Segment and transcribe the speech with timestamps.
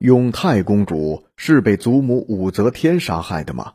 [0.00, 3.74] 永泰公主是被祖母武则天杀害的吗？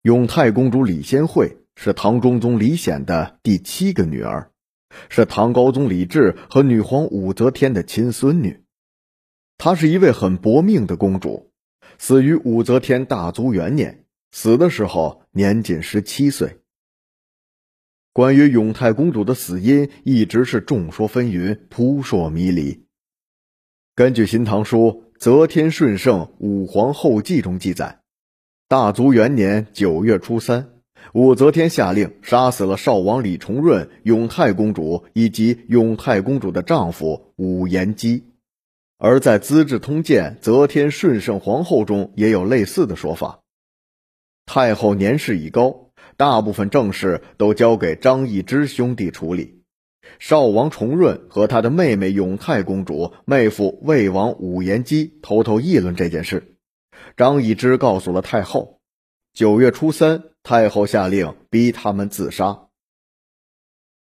[0.00, 4.50] 永泰公主李仙惠是唐中宗李显的第七个女儿，
[5.10, 8.64] 是唐高宗李治和女皇武则天的亲孙女。
[9.58, 11.52] 她是一位很薄命的公主，
[11.98, 16.60] 死于武则天大足元年，死的时候年仅十七岁。
[18.14, 22.86] 关于永泰公主的死因，一直是众说纷纭、扑朔迷离。
[23.96, 28.00] 根据《新唐书·则天顺圣武皇后记》中记载，
[28.68, 30.70] 大足元年九月初三，
[31.12, 38.24] 武则天下令杀死了少王李重润、永泰公主以及永泰公主的丈夫武延基。
[38.96, 43.40] 而在《资治通鉴·则天顺圣皇后》中也有类似的说法。
[44.46, 49.59] 太后年事已高，大部分政事都交给张易之兄弟处理。
[50.18, 56.56] 少王重润和他的妹妹永泰公主、妹夫魏王武延基偷偷议论这件事。
[57.16, 58.80] 张易之告诉了太后。
[59.32, 62.66] 九月初三，太后下令逼他们自杀。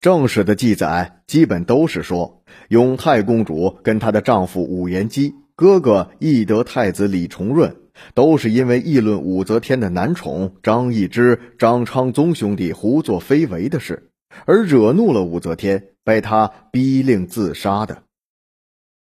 [0.00, 7.77] 正史的记载基本都是说，永泰公主跟她的丈夫武延基、哥哥懿德太子李重润，
[8.14, 14.10] 都是因为议论武则天的男宠张易之、张昌宗兄弟胡作非为的事。
[14.44, 18.02] 而惹怒了武则天，被他逼令自杀的。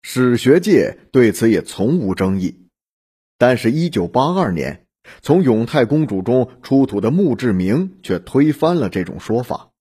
[0.02, 2.68] 史学界对此也从无争议。
[3.38, 4.86] 但是，一九八二年，
[5.22, 9.72] 从永泰公主中出土的墓志铭却推翻了这种说法。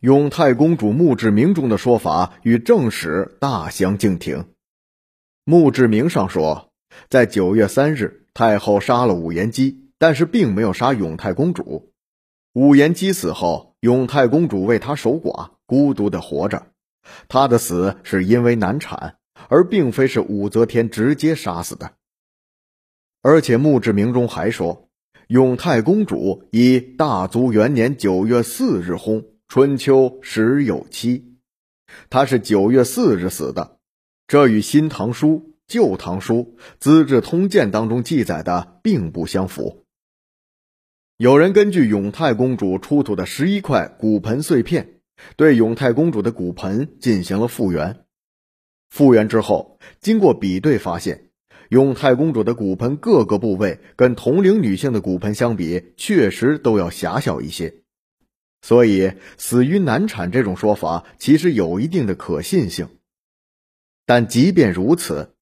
[0.00, 4.46] 永泰公主墓志铭中的说法与正史大相径庭。
[5.44, 6.72] 墓志铭上说，
[7.08, 11.92] 在九月三日，太后杀了武延基，但是并没有杀永泰公主。
[12.54, 13.67] 武延基死后。
[13.80, 16.66] 永泰公主为他守寡，孤独的活着。
[17.28, 19.16] 她的死是因为难产，
[19.48, 21.92] 而并非是武则天直接杀死的。
[23.22, 24.88] 而且墓志铭中还说，
[25.28, 31.36] 永泰公主以大足元年九月四日薨，春秋时有期。
[32.10, 33.78] 她是九月四日死的，
[34.26, 35.28] 这与《新唐书》
[35.66, 36.34] 《旧唐书》
[36.78, 39.86] 《资治通鉴》当中记载的并不相符。
[41.18, 45.00] 有人根据永泰公主出土的十一块骨盆碎片，
[45.34, 48.04] 对永泰公主的骨盆进行了复原。
[48.88, 51.30] 复原之后，经过比对发现，
[51.70, 57.82] 永泰公主的骨盆各个部位跟同龄女性的骨盆相比，确实都要狭小一些。
[58.62, 62.90] 所以，死于难产这种说法其实有一定的可信性。
[64.06, 65.34] 但即便如此，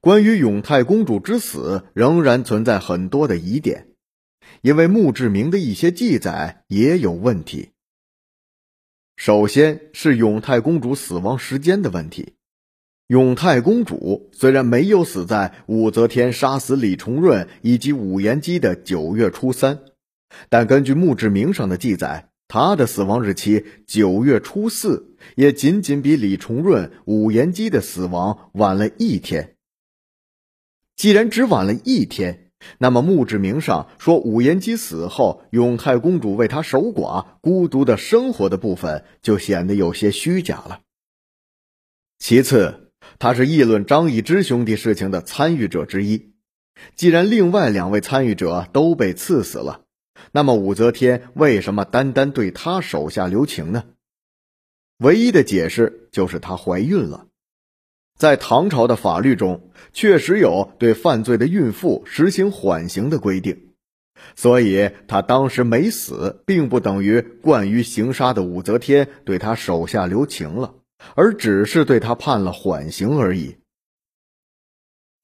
[0.00, 3.86] 关于永泰公主之死，仍然存在很多的疑点。
[4.62, 7.70] 因为墓志铭的一些记载也有问题。
[9.16, 12.34] 首先是永泰公主死亡时间的问题。
[13.08, 19.80] 永泰公主虽然没有死在武则天杀死李重润以及武延基的九月初三，
[20.48, 29.56] 但根据墓志铭上的记载，她的死亡日期九月初四，也仅仅比李重润、武延基的死亡晚了一天。
[30.96, 40.80] 既然只晚了一天，那么墓志铭上说武延基死后，永泰公主为他守寡、孤独的生活的部分，就显得有些虚假了。
[42.18, 46.32] 其次，他是议论张易之兄弟事情的参与者之一。
[46.96, 49.82] 既然另外两位参与者都被赐死了，
[50.32, 53.84] 那么武则天为什么单单对他手下留情呢？
[54.98, 57.26] 唯一的解释就是她怀孕了。
[58.22, 63.72] 在唐朝的法律中，确实有对犯罪的孕妇实行缓刑的规定，
[64.36, 70.74] 所以他当时没死，并不等于惯于行杀的武则天对他手下留情了，
[71.16, 73.56] 而只是对他判了缓刑而已。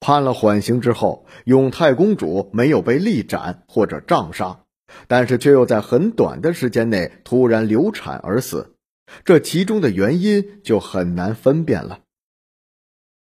[0.01, 4.65] 判了缓刑之后，永泰公主没有被立斩或者杖杀，
[5.07, 8.75] 但是却又在很短的时间内突然流产而死，
[9.23, 11.99] 这其中的原因就很难分辨了。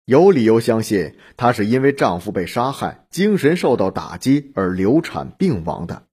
[0.06, 6.08] 有理由相信，她是因为丈夫被杀害，精神受到打击而流产病亡的，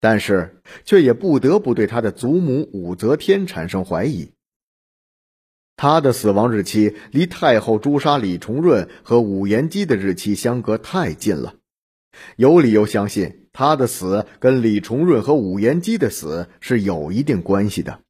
[0.00, 4.30] 但是却也不得不对她的祖母武则天产生怀疑。
[5.76, 11.56] 她的死亡日期离太后诛杀李重润和武延基的日期相隔太近了，
[12.36, 18.00] 有理由相信她的死跟李重润和武延基的死是有一定关系的。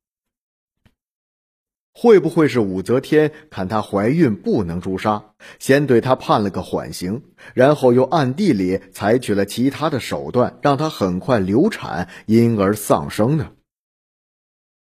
[2.02, 13.52] 会不会是武则天看她怀孕不能诛杀，先对她判了个缓刑，然后又暗地里采取了其他的手段，让她很快流产，因而丧生呢？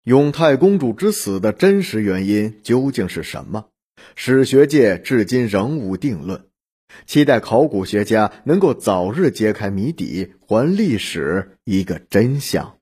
[0.04, 3.66] 永泰公主之死的真实原因究竟是什么？
[4.14, 6.46] 史学界至今仍无定论，
[7.04, 12.78] 期待考古学家能够早日揭开谜底，还历史一个真相。